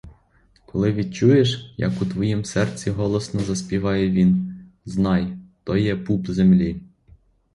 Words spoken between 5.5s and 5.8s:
то